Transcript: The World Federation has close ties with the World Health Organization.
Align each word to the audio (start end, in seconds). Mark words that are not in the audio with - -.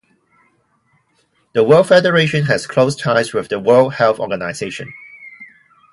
The 1.53 1.63
World 1.63 1.87
Federation 1.89 2.45
has 2.45 2.65
close 2.65 2.95
ties 2.95 3.35
with 3.35 3.49
the 3.49 3.59
World 3.59 3.93
Health 3.93 4.19
Organization. 4.19 4.95